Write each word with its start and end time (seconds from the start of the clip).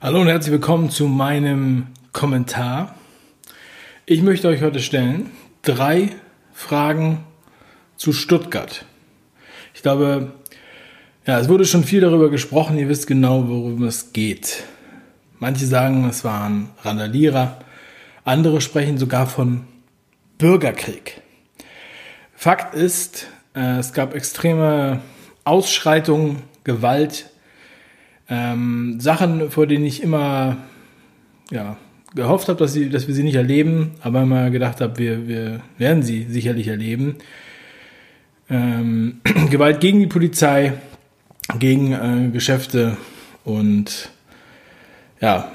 Hallo 0.00 0.20
und 0.20 0.26
herzlich 0.26 0.52
willkommen 0.52 0.90
zu 0.90 1.06
meinem 1.06 1.86
Kommentar. 2.12 2.94
Ich 4.04 4.22
möchte 4.22 4.48
euch 4.48 4.60
heute 4.60 4.80
stellen 4.80 5.30
drei 5.62 6.10
Fragen 6.52 7.24
zu 7.96 8.12
Stuttgart. 8.12 8.84
Ich 9.72 9.80
glaube, 9.80 10.32
ja, 11.26 11.38
es 11.38 11.48
wurde 11.48 11.64
schon 11.64 11.84
viel 11.84 12.02
darüber 12.02 12.28
gesprochen. 12.28 12.76
Ihr 12.76 12.88
wisst 12.88 13.06
genau, 13.06 13.48
worum 13.48 13.84
es 13.84 14.12
geht. 14.12 14.64
Manche 15.38 15.64
sagen, 15.64 16.06
es 16.08 16.22
waren 16.22 16.68
Randalierer. 16.82 17.60
Andere 18.24 18.60
sprechen 18.60 18.98
sogar 18.98 19.26
von 19.26 19.64
Bürgerkrieg. 20.36 21.22
Fakt 22.34 22.74
ist, 22.74 23.28
äh, 23.54 23.78
es 23.78 23.94
gab 23.94 24.14
extreme 24.14 25.00
Ausschreitungen, 25.44 26.42
Gewalt, 26.64 27.30
ähm, 28.28 29.00
Sachen, 29.00 29.50
vor 29.50 29.66
denen 29.66 29.84
ich 29.84 30.02
immer 30.02 30.56
ja, 31.50 31.76
gehofft 32.14 32.48
habe, 32.48 32.58
dass, 32.58 32.72
sie, 32.72 32.90
dass 32.90 33.06
wir 33.06 33.14
sie 33.14 33.22
nicht 33.22 33.34
erleben, 33.34 33.92
aber 34.00 34.22
immer 34.22 34.50
gedacht 34.50 34.80
habe, 34.80 34.98
wir, 34.98 35.28
wir 35.28 35.60
werden 35.78 36.02
sie 36.02 36.24
sicherlich 36.24 36.68
erleben. 36.68 37.16
Ähm, 38.48 39.20
Gewalt 39.50 39.80
gegen 39.80 40.00
die 40.00 40.06
Polizei, 40.06 40.74
gegen 41.58 41.92
äh, 41.92 42.30
Geschäfte 42.30 42.96
und 43.44 44.10
ja, 45.20 45.50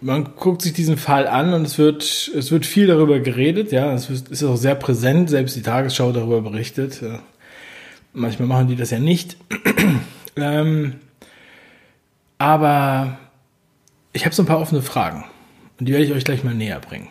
man 0.00 0.36
guckt 0.36 0.62
sich 0.62 0.72
diesen 0.72 0.96
Fall 0.96 1.26
an 1.26 1.52
und 1.52 1.62
es 1.62 1.78
wird, 1.78 2.02
es 2.34 2.50
wird 2.50 2.66
viel 2.66 2.86
darüber 2.86 3.18
geredet, 3.18 3.72
ja, 3.72 3.92
es 3.92 4.08
ist 4.08 4.44
auch 4.44 4.56
sehr 4.56 4.76
präsent, 4.76 5.28
selbst 5.30 5.56
die 5.56 5.62
Tagesschau 5.62 6.12
darüber 6.12 6.40
berichtet. 6.40 7.00
Ja. 7.02 7.20
Manchmal 8.12 8.48
machen 8.48 8.68
die 8.68 8.76
das 8.76 8.90
ja 8.90 9.00
nicht. 9.00 9.36
ähm, 10.36 10.94
aber 12.38 13.18
ich 14.12 14.24
habe 14.24 14.34
so 14.34 14.42
ein 14.42 14.46
paar 14.46 14.60
offene 14.60 14.82
Fragen 14.82 15.24
und 15.78 15.86
die 15.86 15.92
werde 15.92 16.04
ich 16.04 16.12
euch 16.12 16.24
gleich 16.24 16.44
mal 16.44 16.54
näher 16.54 16.80
bringen. 16.80 17.08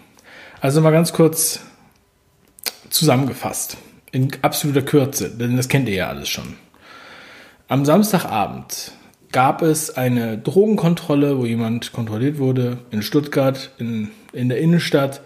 Also 0.60 0.82
mal 0.82 0.92
ganz 0.92 1.14
kurz 1.14 1.62
zusammengefasst, 2.90 3.78
in 4.12 4.32
absoluter 4.42 4.82
Kürze, 4.82 5.30
denn 5.30 5.58
das 5.58 5.68
kennt 5.68 5.88
ihr 5.88 5.96
ja 5.96 6.08
alles 6.08 6.30
schon. 6.30 6.56
Am 7.68 7.86
Samstagabend 7.86 8.94
gab 9.32 9.62
es 9.62 9.96
eine 9.96 10.38
Drogenkontrolle, 10.38 11.38
wo 11.38 11.46
jemand 11.46 11.92
kontrolliert 11.92 12.40
wurde 12.40 12.80
in 12.92 13.02
Stuttgart, 13.02 13.72
in, 13.78 14.10
in 14.32 14.50
der 14.50 14.60
Innenstadt. 14.60 15.22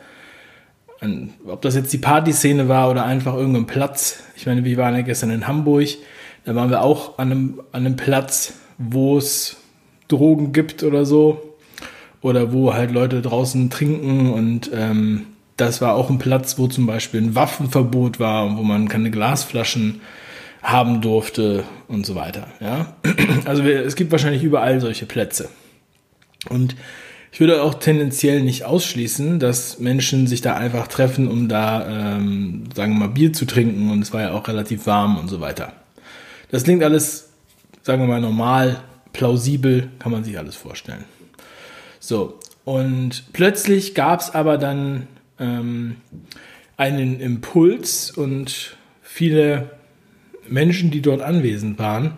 Und 1.01 1.33
ob 1.47 1.61
das 1.61 1.75
jetzt 1.75 1.93
die 1.93 1.97
Partyszene 1.99 2.67
war 2.67 2.89
oder 2.89 3.05
einfach 3.05 3.35
irgendein 3.35 3.67
Platz. 3.67 4.23
Ich 4.35 4.45
meine, 4.45 4.63
wir 4.63 4.77
waren 4.77 4.95
ja 4.95 5.01
gestern 5.01 5.29
in 5.29 5.47
Hamburg. 5.47 5.87
Da 6.45 6.55
waren 6.55 6.69
wir 6.69 6.81
auch 6.81 7.19
an 7.19 7.31
einem, 7.31 7.61
an 7.71 7.85
einem 7.85 7.95
Platz, 7.95 8.53
wo 8.77 9.17
es 9.17 9.57
Drogen 10.11 10.53
gibt 10.53 10.83
oder 10.83 11.05
so. 11.05 11.41
Oder 12.21 12.53
wo 12.53 12.73
halt 12.73 12.91
Leute 12.91 13.21
draußen 13.21 13.71
trinken 13.71 14.31
und 14.31 14.69
ähm, 14.73 15.25
das 15.57 15.81
war 15.81 15.95
auch 15.95 16.09
ein 16.09 16.19
Platz, 16.19 16.57
wo 16.57 16.67
zum 16.67 16.85
Beispiel 16.85 17.21
ein 17.21 17.35
Waffenverbot 17.35 18.19
war 18.19 18.45
und 18.45 18.57
wo 18.57 18.63
man 18.63 18.87
keine 18.87 19.11
Glasflaschen 19.11 20.01
haben 20.63 21.01
durfte 21.01 21.63
und 21.87 22.05
so 22.05 22.15
weiter. 22.15 22.47
Ja? 22.59 22.95
Also 23.45 23.63
es 23.63 23.95
gibt 23.95 24.11
wahrscheinlich 24.11 24.43
überall 24.43 24.79
solche 24.81 25.05
Plätze. 25.05 25.49
Und 26.49 26.75
ich 27.31 27.39
würde 27.39 27.61
auch 27.63 27.75
tendenziell 27.75 28.41
nicht 28.41 28.65
ausschließen, 28.65 29.39
dass 29.39 29.79
Menschen 29.79 30.27
sich 30.27 30.41
da 30.41 30.55
einfach 30.55 30.87
treffen, 30.87 31.27
um 31.27 31.47
da, 31.47 32.17
ähm, 32.17 32.63
sagen 32.75 32.93
wir 32.93 32.99
mal, 32.99 33.13
Bier 33.13 33.31
zu 33.31 33.45
trinken. 33.45 33.89
Und 33.89 34.01
es 34.01 34.13
war 34.13 34.21
ja 34.21 34.31
auch 34.33 34.47
relativ 34.47 34.85
warm 34.85 35.17
und 35.17 35.29
so 35.29 35.39
weiter. 35.39 35.73
Das 36.49 36.63
klingt 36.63 36.83
alles, 36.83 37.29
sagen 37.83 38.01
wir 38.01 38.07
mal, 38.07 38.21
normal, 38.21 38.81
plausibel, 39.13 39.89
kann 39.99 40.11
man 40.11 40.23
sich 40.23 40.37
alles 40.37 40.55
vorstellen. 40.55 41.05
So, 41.99 42.39
und 42.65 43.23
plötzlich 43.33 43.95
gab 43.95 44.21
es 44.21 44.31
aber 44.31 44.57
dann 44.57 45.07
ähm, 45.39 45.97
einen 46.77 47.19
Impuls 47.19 48.11
und 48.11 48.75
viele 49.01 49.71
Menschen, 50.47 50.91
die 50.91 51.01
dort 51.01 51.21
anwesend 51.21 51.79
waren, 51.79 52.13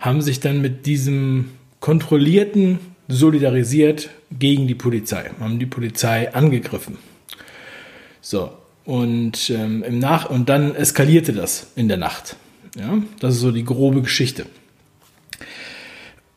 haben 0.00 0.20
sich 0.20 0.40
dann 0.40 0.60
mit 0.60 0.86
diesem 0.86 1.50
kontrollierten 1.80 2.78
solidarisiert 3.08 4.10
gegen 4.38 4.66
die 4.66 4.74
Polizei, 4.74 5.30
haben 5.40 5.58
die 5.58 5.66
Polizei 5.66 6.32
angegriffen. 6.32 6.98
So, 8.20 8.52
und 8.84 9.50
ähm, 9.50 9.82
im 9.82 9.98
Nach 9.98 10.28
und 10.28 10.48
dann 10.48 10.74
eskalierte 10.74 11.32
das 11.32 11.68
in 11.76 11.88
der 11.88 11.96
Nacht. 11.96 12.36
Ja, 12.78 12.98
das 13.20 13.34
ist 13.34 13.40
so 13.40 13.50
die 13.50 13.64
grobe 13.64 14.02
Geschichte. 14.02 14.46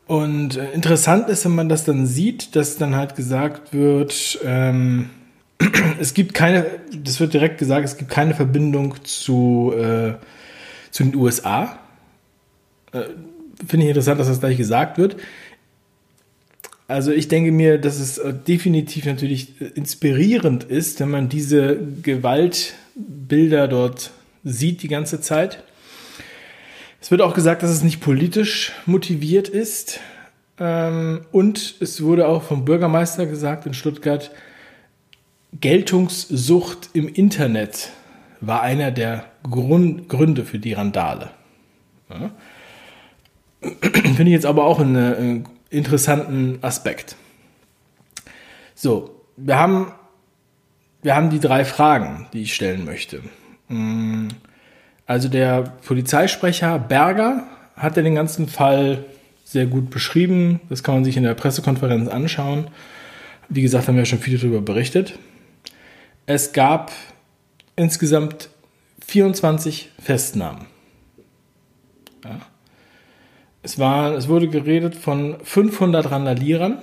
Und 0.08 0.58
äh, 0.58 0.72
interessant 0.72 1.30
ist, 1.30 1.46
wenn 1.46 1.56
man 1.56 1.70
das 1.70 1.84
dann 1.84 2.06
sieht, 2.06 2.56
dass 2.56 2.78
dann 2.78 2.96
halt 2.96 3.16
gesagt 3.16 3.74
wird, 3.74 4.40
ähm, 4.44 5.10
es 6.00 6.14
gibt 6.14 6.34
keine, 6.34 6.66
das 6.96 7.20
wird 7.20 7.34
direkt 7.34 7.58
gesagt, 7.58 7.86
es 7.86 7.98
gibt 7.98 8.12
keine 8.12 8.36
Verbindung 8.36 9.04
zu, 9.04 9.74
äh, 9.76 10.14
zu 10.92 11.04
den 11.04 11.16
USA. 11.16 11.80
Äh, 12.92 13.04
Finde 13.68 13.86
ich 13.86 13.90
interessant, 13.90 14.20
dass 14.20 14.28
das 14.28 14.40
gleich 14.40 14.58
gesagt 14.58 14.98
wird. 14.98 15.16
Also 16.88 17.12
ich 17.12 17.28
denke 17.28 17.52
mir, 17.52 17.80
dass 17.80 18.00
es 18.00 18.20
äh, 18.20 18.34
definitiv 18.34 19.06
natürlich 19.06 19.60
äh, 19.60 19.66
inspirierend 19.74 20.66
ist, 20.66 21.00
wenn 21.00 21.10
man 21.10 21.30
diese 21.30 21.80
Gewaltbilder 22.04 23.68
dort 23.68 24.12
sieht 24.44 24.84
die 24.84 24.88
ganze 24.88 25.20
Zeit. 25.20 25.64
Es 27.06 27.12
wird 27.12 27.22
auch 27.22 27.36
gesagt, 27.36 27.62
dass 27.62 27.70
es 27.70 27.84
nicht 27.84 28.02
politisch 28.02 28.72
motiviert 28.88 29.48
ist. 29.48 30.00
Ähm, 30.60 31.22
und 31.32 31.76
es 31.80 32.02
wurde 32.02 32.28
auch 32.28 32.42
vom 32.42 32.66
Bürgermeister 32.66 33.28
gesagt 33.28 33.68
in 33.68 33.76
Stuttgart, 33.76 34.32
Geltungssucht 35.54 36.90
im 36.94 37.08
Internet 37.08 37.92
war 38.42 38.64
einer 38.64 38.90
der 38.90 39.28
Grund, 39.44 40.10
Gründe 40.10 40.46
für 40.46 40.58
die 40.58 40.74
Randale. 40.74 41.30
Ja. 42.10 42.32
Finde 43.82 44.24
ich 44.24 44.30
jetzt 44.30 44.48
aber 44.48 44.64
auch 44.64 44.80
einen, 44.80 44.96
einen 44.96 45.46
äh, 45.46 45.78
interessanten 45.78 46.58
Aspekt. 46.64 47.18
So, 48.74 49.22
wir 49.38 49.60
haben, 49.60 49.92
wir 51.04 51.16
haben 51.16 51.30
die 51.30 51.40
drei 51.40 51.66
Fragen, 51.66 52.26
die 52.34 52.42
ich 52.42 52.56
stellen 52.56 52.84
möchte. 52.84 53.22
Hm. 53.68 54.30
Also 55.06 55.30
der 55.30 55.64
Polizeisprecher 55.86 56.80
Berger 56.80 57.44
hat 57.76 57.98
ja 57.98 58.04
den 58.04 58.16
ganzen 58.16 58.48
Fall 58.48 59.06
sehr 59.44 59.68
gut 59.68 59.90
beschrieben. 59.90 60.60
Das 60.70 60.84
kann 60.84 60.96
man 60.96 61.06
sich 61.06 61.18
in 61.18 61.24
der 61.24 61.36
Pressekonferenz 61.36 62.10
anschauen. 62.10 62.68
Wie 63.48 63.62
gesagt, 63.62 63.88
haben 63.88 63.96
wir 63.96 64.02
ja 64.02 64.06
schon 64.06 64.20
viel 64.20 64.38
darüber 64.38 64.62
berichtet. 64.62 65.20
Es 66.26 66.54
gab 66.54 66.92
insgesamt 67.76 68.50
24 69.06 69.92
Festnahmen. 70.00 70.66
Ja. 72.24 72.40
Es, 73.62 73.78
war, 73.78 74.14
es 74.14 74.28
wurde 74.28 74.48
geredet 74.48 74.96
von 74.96 75.38
500 75.44 76.10
Randalierern 76.10 76.80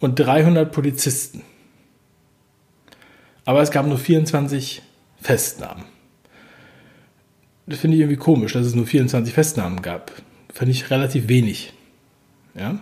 und 0.00 0.18
300 0.18 0.70
Polizisten. 0.70 1.42
Aber 3.46 3.62
es 3.62 3.70
gab 3.70 3.86
nur 3.86 3.98
24 3.98 4.82
Festnahmen. 5.22 5.84
Das 7.68 7.80
finde 7.80 7.96
ich 7.96 8.00
irgendwie 8.00 8.16
komisch, 8.16 8.54
dass 8.54 8.64
es 8.64 8.74
nur 8.74 8.86
24 8.86 9.34
Festnahmen 9.34 9.82
gab. 9.82 10.12
Fand 10.54 10.70
ich 10.70 10.90
relativ 10.90 11.28
wenig. 11.28 11.74
Ja. 12.54 12.78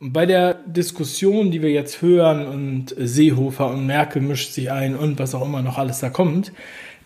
Bei 0.00 0.26
der 0.26 0.54
Diskussion, 0.54 1.50
die 1.50 1.62
wir 1.62 1.70
jetzt 1.70 2.02
hören, 2.02 2.46
und 2.46 2.94
Seehofer 2.96 3.68
und 3.70 3.86
Merkel 3.86 4.20
mischt 4.20 4.52
sich 4.52 4.70
ein 4.70 4.94
und 4.94 5.18
was 5.18 5.34
auch 5.34 5.44
immer 5.44 5.62
noch 5.62 5.78
alles 5.78 6.00
da 6.00 6.10
kommt, 6.10 6.52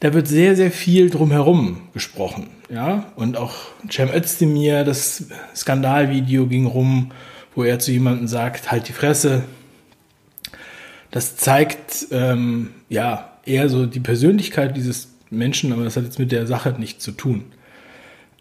da 0.01 0.13
wird 0.13 0.27
sehr, 0.27 0.57
sehr 0.57 0.73
viel 0.73 1.11
drumherum 1.11 1.83
gesprochen. 1.95 2.49
Ja? 2.69 3.13
Und 3.15 3.37
auch 3.37 3.55
Cem 3.89 4.11
Özdemir, 4.13 4.83
das 4.83 5.27
Skandalvideo 5.55 6.49
ging 6.49 6.67
rum, 6.67 7.13
wo 7.55 7.63
er 7.63 7.79
zu 7.79 7.93
jemandem 7.93 8.27
sagt, 8.27 8.73
halt 8.73 8.89
die 8.89 8.93
Fresse. 8.93 9.45
Das 11.13 11.37
zeigt 11.37 12.09
ähm, 12.11 12.71
ja 12.89 13.31
eher 13.45 13.69
so 13.69 13.87
die 13.87 14.01
Persönlichkeit 14.01 14.77
dieses 14.77 15.12
Menschen, 15.33 15.73
aber 15.73 15.85
das 15.85 15.97
hat 15.97 16.05
jetzt 16.05 16.19
mit 16.19 16.33
der 16.33 16.47
Sache 16.47 16.75
nichts 16.79 17.03
zu 17.05 17.13
tun. 17.13 17.45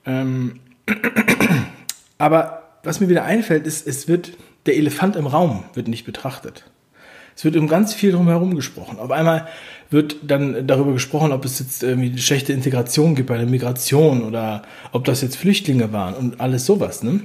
Ähm, 0.05 0.59
aber 2.17 2.63
was 2.83 2.99
mir 2.99 3.09
wieder 3.09 3.23
einfällt, 3.23 3.67
ist, 3.67 3.87
es 3.87 4.07
wird, 4.07 4.31
der 4.65 4.75
Elefant 4.75 5.15
im 5.15 5.27
Raum 5.27 5.63
wird 5.73 5.87
nicht 5.87 6.05
betrachtet. 6.05 6.65
Es 7.35 7.45
wird 7.45 7.55
um 7.55 7.67
ganz 7.67 7.93
viel 7.93 8.11
drumherum 8.11 8.55
gesprochen. 8.55 8.99
Auf 8.99 9.11
einmal 9.11 9.47
wird 9.89 10.17
dann 10.23 10.67
darüber 10.67 10.93
gesprochen, 10.93 11.31
ob 11.31 11.45
es 11.45 11.59
jetzt 11.59 11.83
irgendwie 11.83 12.09
eine 12.09 12.17
schlechte 12.17 12.53
Integration 12.53 13.15
gibt 13.15 13.29
bei 13.29 13.37
der 13.37 13.47
Migration 13.47 14.23
oder 14.23 14.63
ob 14.91 15.05
das 15.05 15.21
jetzt 15.21 15.37
Flüchtlinge 15.37 15.91
waren 15.91 16.13
und 16.13 16.39
alles 16.39 16.65
sowas, 16.65 17.03
ne? 17.03 17.21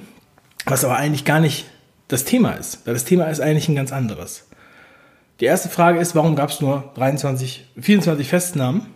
Was 0.64 0.84
aber 0.84 0.96
eigentlich 0.96 1.24
gar 1.24 1.40
nicht 1.40 1.66
das 2.08 2.24
Thema 2.24 2.52
ist. 2.52 2.86
Weil 2.86 2.94
das 2.94 3.04
Thema 3.04 3.24
ist 3.26 3.40
eigentlich 3.40 3.68
ein 3.68 3.76
ganz 3.76 3.92
anderes. 3.92 4.48
Die 5.40 5.44
erste 5.44 5.68
Frage 5.68 5.98
ist, 5.98 6.14
warum 6.14 6.34
gab 6.34 6.50
es 6.50 6.60
nur 6.60 6.90
23, 6.94 7.66
24 7.78 8.26
Festnahmen? 8.28 8.86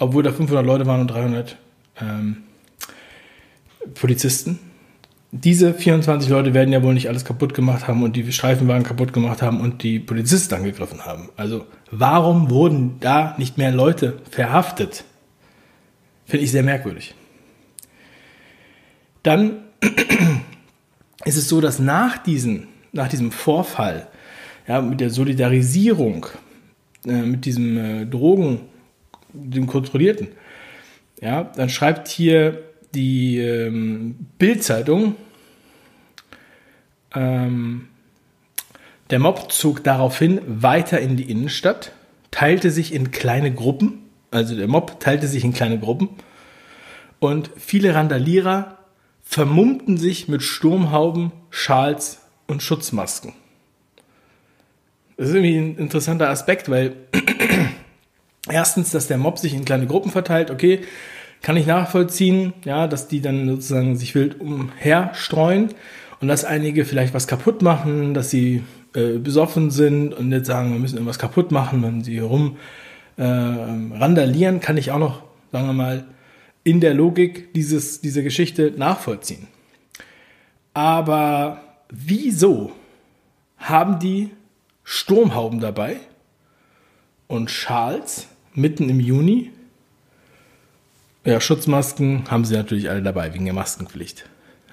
Obwohl 0.00 0.22
da 0.22 0.32
500 0.32 0.66
Leute 0.66 0.86
waren 0.86 1.02
und 1.02 1.10
300 1.10 1.56
ähm, 2.00 2.38
Polizisten. 3.94 4.58
diese 5.30 5.74
24 5.74 6.28
Leute 6.28 6.54
werden 6.54 6.72
ja 6.72 6.82
wohl 6.82 6.94
nicht 6.94 7.08
alles 7.08 7.24
kaputt 7.24 7.54
gemacht 7.54 7.86
haben 7.86 8.02
und 8.02 8.16
die 8.16 8.32
Streifenwagen 8.32 8.82
kaputt 8.82 9.12
gemacht 9.12 9.42
haben 9.42 9.60
und 9.60 9.82
die 9.82 10.00
Polizisten 10.00 10.54
angegriffen 10.54 11.04
haben. 11.04 11.28
Also 11.36 11.66
warum 11.90 12.50
wurden 12.50 12.98
da 13.00 13.36
nicht 13.38 13.58
mehr 13.58 13.70
Leute 13.70 14.18
verhaftet? 14.28 15.04
Finde 16.26 16.44
ich 16.44 16.50
sehr 16.50 16.62
merkwürdig. 16.62 17.14
Dann 19.22 19.64
ist 21.24 21.36
es 21.36 21.48
so, 21.48 21.60
dass 21.60 21.78
nach, 21.78 22.18
diesen, 22.18 22.68
nach 22.92 23.08
diesem 23.08 23.32
Vorfall, 23.32 24.08
ja, 24.66 24.80
mit 24.80 25.00
der 25.00 25.10
Solidarisierung, 25.10 26.26
äh, 27.06 27.22
mit 27.22 27.44
diesem 27.44 27.76
äh, 27.76 28.06
Drogen, 28.06 28.69
dem 29.32 29.66
Kontrollierten, 29.66 30.28
ja, 31.20 31.44
dann 31.44 31.68
schreibt 31.68 32.08
hier 32.08 32.62
die 32.94 33.38
ähm, 33.38 34.26
Bildzeitung, 34.38 35.16
ähm, 37.14 37.88
der 39.10 39.18
Mob 39.18 39.50
zog 39.52 39.82
daraufhin 39.82 40.40
weiter 40.46 41.00
in 41.00 41.16
die 41.16 41.30
Innenstadt, 41.30 41.92
teilte 42.30 42.70
sich 42.70 42.94
in 42.94 43.10
kleine 43.10 43.52
Gruppen, 43.52 44.02
also 44.30 44.56
der 44.56 44.68
Mob 44.68 45.00
teilte 45.00 45.26
sich 45.26 45.44
in 45.44 45.52
kleine 45.52 45.78
Gruppen 45.78 46.10
und 47.18 47.50
viele 47.56 47.94
Randalierer 47.94 48.78
vermummten 49.22 49.96
sich 49.96 50.28
mit 50.28 50.42
Sturmhauben, 50.42 51.32
Schals 51.50 52.20
und 52.46 52.62
Schutzmasken. 52.62 53.32
Das 55.16 55.28
ist 55.28 55.34
irgendwie 55.34 55.58
ein 55.58 55.76
interessanter 55.76 56.30
Aspekt, 56.30 56.70
weil 56.70 56.94
erstens, 58.48 58.90
dass 58.90 59.08
der 59.08 59.18
Mob 59.18 59.38
sich 59.38 59.54
in 59.54 59.64
kleine 59.64 59.86
Gruppen 59.86 60.10
verteilt, 60.10 60.50
okay, 60.50 60.80
kann 61.42 61.56
ich 61.56 61.66
nachvollziehen, 61.66 62.52
ja, 62.64 62.86
dass 62.86 63.08
die 63.08 63.20
dann 63.20 63.48
sozusagen 63.48 63.96
sich 63.96 64.14
wild 64.14 64.40
umherstreuen 64.40 65.70
und 66.20 66.28
dass 66.28 66.44
einige 66.44 66.84
vielleicht 66.84 67.14
was 67.14 67.26
kaputt 67.26 67.62
machen, 67.62 68.14
dass 68.14 68.30
sie 68.30 68.62
äh, 68.94 69.18
besoffen 69.18 69.70
sind 69.70 70.12
und 70.12 70.32
jetzt 70.32 70.46
sagen, 70.46 70.72
wir 70.72 70.78
müssen 70.78 70.96
irgendwas 70.96 71.18
kaputt 71.18 71.50
machen, 71.50 71.82
wenn 71.82 72.04
sie 72.04 72.18
rum 72.18 72.56
äh, 73.16 73.24
randalieren, 73.24 74.60
kann 74.60 74.76
ich 74.76 74.90
auch 74.90 74.98
noch, 74.98 75.22
sagen 75.52 75.66
wir 75.66 75.72
mal, 75.72 76.04
in 76.62 76.80
der 76.80 76.92
Logik 76.92 77.54
dieses, 77.54 78.00
dieser 78.00 78.22
Geschichte 78.22 78.72
nachvollziehen. 78.76 79.46
Aber 80.74 81.62
wieso 81.88 82.72
haben 83.56 83.98
die 83.98 84.30
Sturmhauben 84.84 85.60
dabei 85.60 85.96
und 87.30 87.50
Schals 87.50 88.26
mitten 88.54 88.88
im 88.88 88.98
Juni? 88.98 89.52
Ja, 91.24 91.40
Schutzmasken 91.40 92.30
haben 92.30 92.44
sie 92.44 92.56
natürlich 92.56 92.90
alle 92.90 93.02
dabei 93.02 93.32
wegen 93.32 93.44
der 93.44 93.54
Maskenpflicht. 93.54 94.24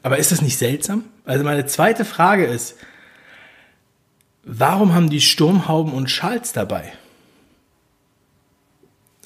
Aber 0.01 0.17
ist 0.17 0.31
das 0.31 0.41
nicht 0.41 0.57
seltsam? 0.57 1.03
Also 1.23 1.43
meine 1.43 1.65
zweite 1.67 2.03
Frage 2.03 2.45
ist, 2.45 2.77
warum 4.43 4.95
haben 4.95 5.09
die 5.09 5.21
Sturmhauben 5.21 5.93
und 5.93 6.09
Schals 6.09 6.51
dabei? 6.53 6.93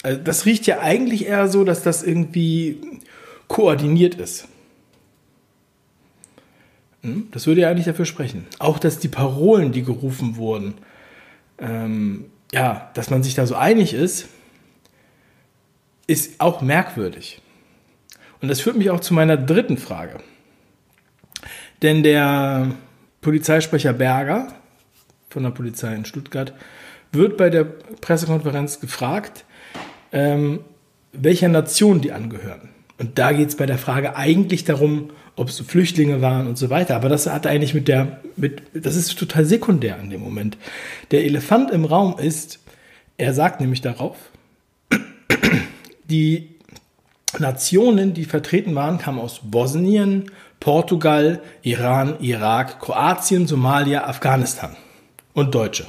Also 0.02 0.20
das 0.20 0.44
riecht 0.44 0.66
ja 0.66 0.80
eigentlich 0.80 1.26
eher 1.26 1.48
so, 1.48 1.64
dass 1.64 1.82
das 1.82 2.02
irgendwie 2.02 2.80
koordiniert 3.48 4.16
ist. 4.16 4.48
Hm? 7.02 7.28
Das 7.30 7.46
würde 7.46 7.62
ja 7.62 7.70
eigentlich 7.70 7.86
dafür 7.86 8.04
sprechen. 8.04 8.46
Auch, 8.58 8.78
dass 8.78 8.98
die 8.98 9.08
Parolen, 9.08 9.72
die 9.72 9.84
gerufen 9.84 10.36
wurden, 10.36 10.74
ähm, 11.58 12.26
ja, 12.52 12.90
dass 12.94 13.10
man 13.10 13.22
sich 13.22 13.34
da 13.34 13.46
so 13.46 13.54
einig 13.54 13.94
ist, 13.94 14.28
ist 16.06 16.40
auch 16.40 16.60
merkwürdig. 16.60 17.40
Und 18.40 18.48
das 18.48 18.60
führt 18.60 18.76
mich 18.76 18.90
auch 18.90 19.00
zu 19.00 19.14
meiner 19.14 19.36
dritten 19.36 19.78
Frage. 19.78 20.18
Denn 21.80 22.02
der 22.02 22.72
Polizeisprecher 23.20 23.92
Berger 23.92 24.52
von 25.30 25.44
der 25.44 25.50
Polizei 25.50 25.94
in 25.94 26.04
Stuttgart 26.04 26.52
wird 27.12 27.36
bei 27.36 27.50
der 27.50 27.64
Pressekonferenz 27.64 28.80
gefragt, 28.80 29.44
ähm, 30.12 30.60
welcher 31.12 31.48
Nation 31.48 32.00
die 32.00 32.12
angehören. 32.12 32.70
Und 32.98 33.18
da 33.18 33.32
geht 33.32 33.48
es 33.48 33.56
bei 33.56 33.66
der 33.66 33.78
Frage 33.78 34.16
eigentlich 34.16 34.64
darum, 34.64 35.10
ob 35.36 35.48
es 35.48 35.60
Flüchtlinge 35.60 36.20
waren 36.20 36.46
und 36.46 36.58
so 36.58 36.70
weiter. 36.70 36.96
Aber 36.96 37.08
das 37.08 37.26
hat 37.26 37.46
eigentlich 37.46 37.74
mit 37.74 37.88
der, 37.88 38.20
mit, 38.36 38.62
das 38.74 38.96
ist 38.96 39.18
total 39.18 39.44
sekundär 39.44 39.98
in 39.98 40.10
dem 40.10 40.20
Moment. 40.20 40.58
Der 41.10 41.24
Elefant 41.24 41.70
im 41.70 41.84
Raum 41.84 42.18
ist, 42.18 42.60
er 43.16 43.34
sagt 43.34 43.60
nämlich 43.60 43.80
darauf, 43.80 44.16
die 46.04 46.50
Nationen, 47.38 48.14
die 48.14 48.24
vertreten 48.24 48.74
waren, 48.74 48.98
kamen 48.98 49.18
aus 49.18 49.40
Bosnien, 49.42 50.30
Portugal, 50.60 51.40
Iran, 51.62 52.16
Irak, 52.20 52.80
Kroatien, 52.80 53.46
Somalia, 53.46 54.04
Afghanistan 54.04 54.76
und 55.32 55.54
Deutsche. 55.54 55.86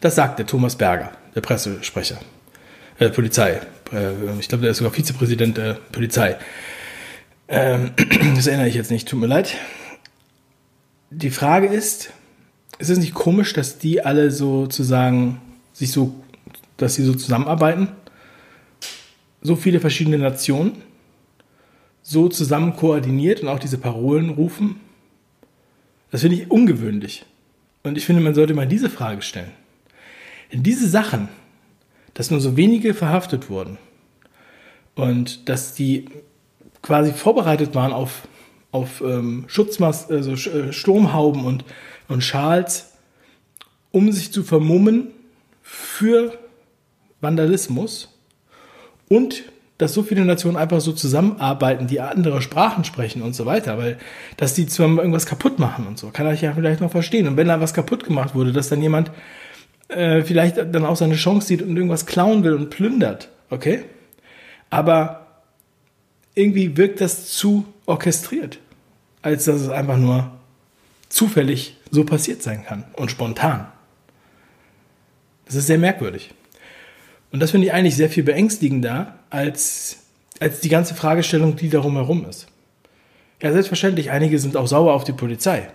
Das 0.00 0.14
sagt 0.14 0.38
der 0.38 0.46
Thomas 0.46 0.76
Berger, 0.76 1.12
der 1.34 1.42
Pressesprecher 1.42 2.18
äh, 2.98 3.10
Polizei. 3.10 3.60
Äh, 3.92 4.38
ich 4.38 4.48
glaube, 4.48 4.62
der 4.62 4.70
ist 4.70 4.78
sogar 4.78 4.92
Vizepräsident 4.92 5.58
der 5.58 5.74
Polizei. 5.92 6.36
Ähm, 7.50 7.90
das 8.36 8.46
erinnere 8.46 8.68
ich 8.68 8.76
jetzt 8.76 8.92
nicht, 8.92 9.08
tut 9.08 9.18
mir 9.18 9.26
leid. 9.26 9.56
Die 11.10 11.30
Frage 11.30 11.66
ist, 11.66 12.12
ist 12.78 12.88
es 12.88 12.98
nicht 12.98 13.12
komisch, 13.12 13.52
dass 13.52 13.78
die 13.78 14.02
alle 14.02 14.30
sozusagen 14.30 15.40
sich 15.72 15.90
so, 15.90 16.14
dass 16.76 16.94
sie 16.94 17.02
so 17.02 17.12
zusammenarbeiten? 17.12 17.88
So 19.42 19.56
viele 19.56 19.80
verschiedene 19.80 20.18
Nationen, 20.18 20.82
so 22.02 22.28
zusammen 22.28 22.76
koordiniert 22.76 23.42
und 23.42 23.48
auch 23.48 23.58
diese 23.58 23.78
Parolen 23.78 24.30
rufen? 24.30 24.80
Das 26.12 26.20
finde 26.20 26.36
ich 26.36 26.50
ungewöhnlich. 26.50 27.26
Und 27.82 27.98
ich 27.98 28.06
finde, 28.06 28.22
man 28.22 28.34
sollte 28.34 28.54
mal 28.54 28.66
diese 28.66 28.90
Frage 28.90 29.22
stellen. 29.22 29.50
Denn 30.52 30.62
diese 30.62 30.88
Sachen, 30.88 31.28
dass 32.14 32.30
nur 32.30 32.40
so 32.40 32.56
wenige 32.56 32.94
verhaftet 32.94 33.50
wurden 33.50 33.78
und 34.94 35.48
dass 35.48 35.74
die 35.74 36.06
quasi 36.82 37.12
vorbereitet 37.12 37.74
waren 37.74 37.92
auf, 37.92 38.22
auf 38.72 39.00
ähm, 39.00 39.44
Schutzmas 39.46 40.10
also 40.10 40.36
Sturmhauben 40.36 41.44
und, 41.44 41.64
und 42.08 42.22
Schals, 42.22 42.92
um 43.90 44.12
sich 44.12 44.32
zu 44.32 44.42
vermummen 44.42 45.08
für 45.62 46.32
Vandalismus 47.20 48.08
und 49.08 49.44
dass 49.80 49.94
so 49.94 50.02
viele 50.02 50.24
Nationen 50.24 50.56
einfach 50.56 50.80
so 50.80 50.92
zusammenarbeiten, 50.92 51.86
die 51.86 52.00
andere 52.00 52.42
Sprachen 52.42 52.84
sprechen 52.84 53.22
und 53.22 53.34
so 53.34 53.46
weiter, 53.46 53.78
weil 53.78 53.98
dass 54.36 54.52
die 54.52 54.66
zwar 54.66 54.88
irgendwas 54.88 55.24
kaputt 55.24 55.58
machen 55.58 55.86
und 55.86 55.98
so, 55.98 56.10
kann 56.10 56.30
ich 56.32 56.42
ja 56.42 56.52
vielleicht 56.52 56.82
noch 56.82 56.90
verstehen. 56.90 57.26
Und 57.26 57.36
wenn 57.38 57.48
da 57.48 57.60
was 57.60 57.72
kaputt 57.72 58.04
gemacht 58.04 58.34
wurde, 58.34 58.52
dass 58.52 58.68
dann 58.68 58.82
jemand 58.82 59.10
äh, 59.88 60.22
vielleicht 60.22 60.58
dann 60.58 60.84
auch 60.84 60.96
seine 60.96 61.14
Chance 61.14 61.46
sieht 61.46 61.62
und 61.62 61.74
irgendwas 61.74 62.04
klauen 62.04 62.44
will 62.44 62.54
und 62.54 62.68
plündert, 62.68 63.30
okay? 63.48 63.84
Aber 64.68 65.29
irgendwie 66.40 66.76
wirkt 66.76 67.00
das 67.00 67.28
zu 67.28 67.66
orchestriert, 67.86 68.58
als 69.22 69.44
dass 69.44 69.60
es 69.60 69.68
einfach 69.68 69.98
nur 69.98 70.30
zufällig 71.08 71.76
so 71.90 72.04
passiert 72.04 72.42
sein 72.42 72.64
kann 72.64 72.84
und 72.94 73.10
spontan. 73.10 73.66
Das 75.46 75.56
ist 75.56 75.66
sehr 75.66 75.78
merkwürdig. 75.78 76.32
Und 77.32 77.40
das 77.40 77.50
finde 77.50 77.66
ich 77.66 77.72
eigentlich 77.72 77.96
sehr 77.96 78.10
viel 78.10 78.22
beängstigender 78.22 79.18
als, 79.28 79.98
als 80.40 80.60
die 80.60 80.68
ganze 80.68 80.94
Fragestellung, 80.94 81.56
die 81.56 81.68
darum 81.68 81.94
herum 81.94 82.24
ist. 82.28 82.46
Ja, 83.42 83.52
selbstverständlich, 83.52 84.10
einige 84.10 84.38
sind 84.38 84.56
auch 84.56 84.66
sauer 84.66 84.92
auf 84.92 85.04
die 85.04 85.12
Polizei, 85.12 85.68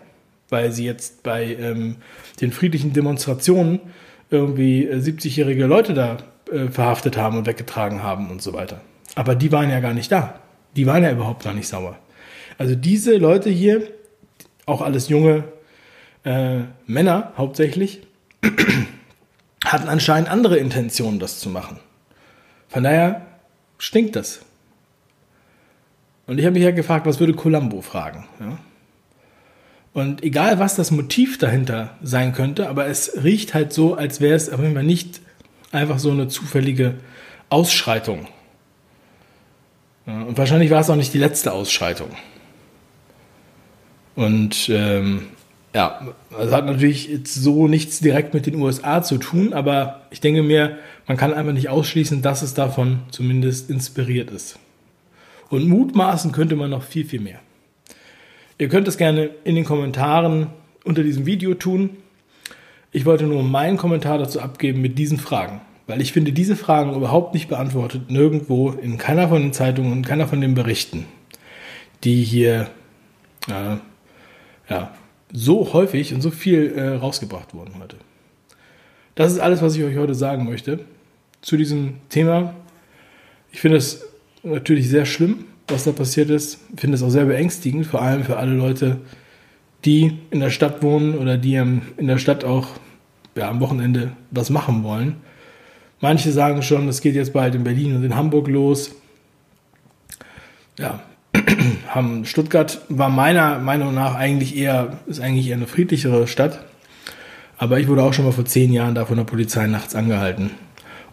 weil 0.50 0.72
sie 0.72 0.86
jetzt 0.86 1.24
bei 1.24 1.56
ähm, 1.56 1.98
den 2.40 2.52
friedlichen 2.52 2.94
Demonstrationen 2.94 3.80
irgendwie 4.30 4.88
70-jährige 4.90 5.64
äh, 5.64 5.68
Leute 5.68 5.94
da 5.94 6.18
äh, 6.52 6.68
verhaftet 6.68 7.18
haben 7.18 7.38
und 7.38 7.48
weggetragen 7.48 8.04
haben 8.04 8.30
und 8.30 8.42
so 8.42 8.54
weiter. 8.54 8.82
Aber 9.16 9.36
die 9.36 9.52
waren 9.52 9.70
ja 9.70 9.80
gar 9.80 9.94
nicht 9.94 10.12
da. 10.12 10.40
Die 10.76 10.86
waren 10.86 11.04
ja 11.04 11.12
überhaupt 11.12 11.44
gar 11.44 11.54
nicht 11.54 11.68
sauer. 11.68 11.98
Also 12.58 12.76
diese 12.76 13.18
Leute 13.18 13.50
hier, 13.50 13.88
auch 14.66 14.82
alles 14.82 15.10
junge 15.10 15.44
äh, 16.24 16.62
Männer 16.86 17.34
hauptsächlich, 17.38 18.02
hatten 19.66 19.88
anscheinend 19.88 20.30
andere 20.30 20.58
Intentionen, 20.58 21.20
das 21.20 21.40
zu 21.40 21.50
machen. 21.50 21.80
Von 22.68 22.84
daher 22.84 23.26
stinkt 23.78 24.16
das. 24.16 24.42
Und 26.28 26.40
ich 26.40 26.46
habe 26.46 26.56
mich 26.56 26.64
ja 26.64 26.72
gefragt, 26.72 27.06
was 27.06 27.20
würde 27.20 27.34
Columbo 27.34 27.82
fragen? 27.82 28.26
Ja? 28.40 28.58
Und 29.94 30.24
egal, 30.24 30.60
was 30.60 30.76
das 30.76 30.92
Motiv 30.92 31.38
dahinter 31.38 31.96
sein 32.02 32.34
könnte, 32.34 32.68
aber 32.68 32.88
es 32.88 33.24
riecht 33.24 33.54
halt 33.54 33.72
so, 33.72 33.94
als 33.96 34.20
wäre 34.20 34.36
es 34.36 34.50
aber 34.50 34.84
nicht 34.84 35.22
einfach 35.72 36.00
so 36.00 36.12
eine 36.12 36.28
zufällige 36.28 36.96
Ausschreitung. 37.50 38.28
Und 40.06 40.38
wahrscheinlich 40.38 40.70
war 40.70 40.82
es 40.82 40.90
auch 40.90 40.96
nicht 40.96 41.14
die 41.14 41.20
letzte 41.20 41.52
Ausschreitung. 41.52 42.10
Und 44.16 44.70
ähm, 44.70 45.28
ja, 45.74 46.14
das 46.30 46.54
hat 46.54 46.66
natürlich 46.66 47.10
jetzt 47.10 47.36
so 47.36 47.68
nichts 47.68 48.00
direkt 48.00 48.34
mit 48.34 48.46
den 48.46 48.56
USA 48.56 49.04
zu 49.04 49.18
tun, 49.18 49.52
aber 49.54 50.04
ich 50.10 50.22
denke 50.22 50.42
mir, 50.42 50.78
man 51.06 51.18
kann 51.18 51.34
einfach 51.34 51.52
nicht 51.52 51.70
ausschließen, 51.70 52.22
dass 52.22 52.44
es 52.44 52.54
davon 52.54 53.00
zumindest 53.12 53.70
inspiriert 53.70 54.32
ist. 54.32 54.58
Und 55.50 55.68
mutmaßen 55.68 56.32
könnte 56.32 56.56
man 56.56 56.70
noch 56.70 56.84
viel, 56.84 57.06
viel 57.06 57.20
mehr. 57.20 57.40
Ihr 58.58 58.70
könnt 58.70 58.88
es 58.88 58.98
gerne 58.98 59.32
in 59.44 59.56
den 59.56 59.66
Kommentaren 59.66 60.48
unter 60.86 61.04
diesem 61.04 61.26
Video 61.26 61.56
tun. 61.56 61.90
Ich 62.94 63.06
wollte 63.06 63.26
nur 63.26 63.44
meinen 63.44 63.76
Kommentar 63.76 64.18
dazu 64.18 64.40
abgeben 64.40 64.82
mit 64.82 64.98
diesen 64.98 65.18
Fragen, 65.18 65.60
weil 65.88 66.02
ich 66.02 66.14
finde 66.14 66.32
diese 66.32 66.56
Fragen 66.56 66.96
überhaupt 66.96 67.34
nicht 67.34 67.48
beantwortet, 67.48 68.10
nirgendwo, 68.10 68.72
in 68.72 68.98
keiner 68.98 69.30
von 69.30 69.42
den 69.42 69.54
Zeitungen, 69.54 69.94
in 69.94 70.06
keiner 70.06 70.28
von 70.28 70.42
den 70.42 70.56
Berichten, 70.56 71.06
die 72.04 72.24
hier 72.24 72.70
äh, 73.48 73.78
ja, 74.70 74.94
so 75.32 75.74
häufig 75.74 76.14
und 76.14 76.22
so 76.22 76.32
viel 76.32 76.74
äh, 76.76 76.96
rausgebracht 76.96 77.54
wurden 77.54 77.80
heute. 77.80 77.98
Das 79.16 79.32
ist 79.32 79.40
alles, 79.40 79.62
was 79.62 79.76
ich 79.76 79.84
euch 79.84 79.98
heute 79.98 80.16
sagen 80.16 80.46
möchte 80.46 80.80
zu 81.42 81.58
diesem 81.58 81.96
Thema. 82.10 82.54
Ich 83.52 83.62
finde 83.62 83.78
es 83.78 84.06
natürlich 84.44 84.90
sehr 84.90 85.06
schlimm, 85.06 85.46
was 85.68 85.84
da 85.84 85.92
passiert 85.92 86.30
ist. 86.30 86.60
Ich 86.74 86.82
finde 86.82 86.96
es 86.96 87.04
auch 87.04 87.10
sehr 87.10 87.26
beängstigend, 87.26 87.86
vor 87.86 88.02
allem 88.02 88.24
für 88.24 88.38
alle 88.38 88.54
Leute, 88.54 88.98
die 89.86 90.18
in 90.32 90.40
der 90.40 90.50
Stadt 90.50 90.84
wohnen 90.84 91.16
oder 91.16 91.38
die 91.38 91.56
in 91.56 92.08
der 92.08 92.18
Stadt 92.18 92.44
auch 92.44 92.68
ja, 93.36 93.50
am 93.50 93.60
Wochenende 93.60 94.12
was 94.32 94.50
machen 94.50 94.84
wollen. 94.84 95.18
Manche 96.02 96.32
sagen 96.32 96.62
schon, 96.62 96.88
es 96.88 97.02
geht 97.02 97.16
jetzt 97.16 97.34
bald 97.34 97.56
in 97.56 97.64
Berlin 97.64 97.96
und 97.96 98.04
in 98.04 98.16
Hamburg 98.16 98.48
los. 98.48 98.92
Ja, 100.78 101.02
Stuttgart 102.24 102.82
war 102.90 103.10
meiner 103.10 103.60
Meinung 103.60 103.94
nach 103.94 104.16
eigentlich 104.16 104.56
eher, 104.56 104.98
ist 105.08 105.22
eigentlich 105.22 105.48
eher 105.48 105.56
eine 105.56 105.68
friedlichere 105.68 106.28
Stadt. 106.28 106.66
Aber 107.58 107.80
ich 107.80 107.88
wurde 107.88 108.04
auch 108.04 108.14
schon 108.14 108.26
mal 108.26 108.32
vor 108.32 108.46
zehn 108.46 108.74
Jahren 108.74 108.96
da 108.96 109.06
von 109.06 109.18
der 109.18 109.24
Polizei 109.24 109.68
nachts 109.68 109.96
angehalten. 109.96 110.52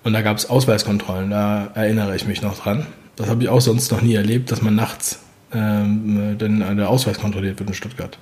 Und 0.02 0.12
da 0.12 0.22
gab 0.22 0.36
es 0.36 0.50
Ausweiskontrollen, 0.50 1.30
da 1.30 1.70
erinnere 1.74 2.16
ich 2.16 2.26
mich 2.26 2.42
noch 2.42 2.58
dran. 2.58 2.86
Das 3.14 3.28
habe 3.28 3.44
ich 3.44 3.48
auch 3.48 3.60
sonst 3.60 3.92
noch 3.92 4.02
nie 4.02 4.14
erlebt, 4.14 4.50
dass 4.50 4.62
man 4.62 4.74
nachts 4.74 5.20
ähm, 5.54 6.36
dann 6.38 6.76
der 6.76 6.88
Ausweis 6.88 7.20
kontrolliert 7.20 7.60
wird 7.60 7.70
in 7.70 7.74
Stuttgart. 7.74 8.18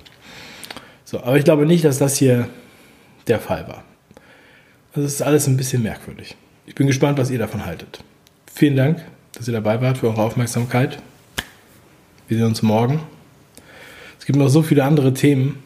So, 1.05 1.23
aber 1.23 1.37
ich 1.37 1.43
glaube 1.43 1.65
nicht, 1.65 1.83
dass 1.83 1.97
das 1.97 2.17
hier 2.17 2.47
der 3.27 3.39
Fall 3.39 3.67
war. 3.67 3.83
Das 4.93 5.05
ist 5.05 5.21
alles 5.21 5.47
ein 5.47 5.57
bisschen 5.57 5.81
merkwürdig. 5.81 6.35
Ich 6.65 6.75
bin 6.75 6.87
gespannt, 6.87 7.17
was 7.17 7.29
ihr 7.29 7.39
davon 7.39 7.65
haltet. 7.65 8.03
Vielen 8.53 8.75
Dank, 8.75 9.03
dass 9.33 9.47
ihr 9.47 9.53
dabei 9.53 9.81
wart, 9.81 9.97
für 9.97 10.07
eure 10.07 10.21
Aufmerksamkeit. 10.21 11.01
Wir 12.27 12.37
sehen 12.37 12.47
uns 12.47 12.61
morgen. 12.61 13.01
Es 14.19 14.25
gibt 14.25 14.37
noch 14.37 14.49
so 14.49 14.61
viele 14.61 14.83
andere 14.83 15.13
Themen 15.13 15.63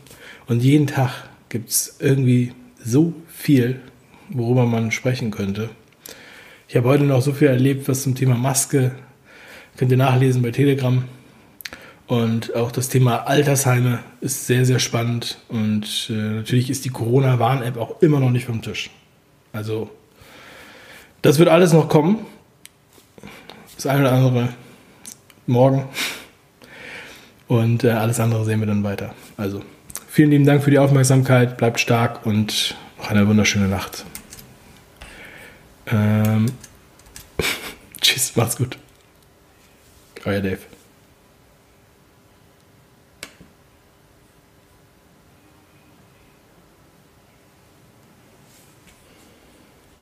und 0.48 0.64
jeden 0.64 0.88
Tag 0.88 1.30
gibt 1.50 1.70
es 1.70 1.98
irgendwie 2.00 2.54
so 2.84 3.14
viel, 3.28 3.82
worüber 4.30 4.66
man 4.66 4.92
sprechen 4.92 5.32
könnte. 5.32 5.70
Ich 6.68 6.76
habe 6.76 6.88
heute 6.88 7.04
noch 7.04 7.22
so 7.22 7.34
viel 7.34 7.50
erlebt, 7.50 7.88
was 7.88 8.04
zum 8.04 8.16
Thema 8.16 8.36
Maske 8.36 8.92
Könnt 9.78 9.92
ihr 9.92 9.98
nachlesen 9.98 10.42
bei 10.42 10.52
Telegram. 10.52 11.04
Und 12.08 12.56
auch 12.56 12.72
das 12.72 12.88
Thema 12.88 13.28
Altersheime 13.28 14.00
ist 14.22 14.48
sehr, 14.48 14.66
sehr 14.66 14.80
spannend. 14.80 15.40
Und 15.50 16.10
äh, 16.10 16.14
natürlich 16.14 16.70
ist 16.70 16.86
die 16.86 16.90
Corona-Warn-App 16.90 17.78
auch 17.78 18.02
immer 18.02 18.20
noch 18.20 18.30
nicht 18.30 18.46
vom 18.46 18.62
Tisch. 18.62 18.90
Also, 19.52 19.90
das 21.26 21.40
wird 21.40 21.50
alles 21.50 21.74
noch 21.74 21.90
kommen. 21.90 22.26
Das 23.76 23.88
eine 23.88 24.02
oder 24.02 24.12
andere 24.12 24.50
morgen. 25.48 25.86
Und 27.48 27.84
äh, 27.84 27.90
alles 27.90 28.20
andere 28.20 28.46
sehen 28.46 28.60
wir 28.60 28.68
dann 28.68 28.84
weiter. 28.84 29.16
Also, 29.36 29.64
vielen 30.08 30.30
lieben 30.30 30.46
Dank 30.46 30.64
für 30.64 30.70
die 30.70 30.78
Aufmerksamkeit. 30.78 31.58
Bleibt 31.58 31.80
stark 31.80 32.26
und 32.28 32.76
noch 33.00 33.10
eine 33.10 33.28
wunderschöne 33.28 33.68
Nacht. 33.68 34.06
Ähm, 35.88 36.46
tschüss, 38.02 38.36
macht's 38.36 38.58
gut. 38.58 38.78
Euer 40.26 40.42
Dave. 40.42 40.60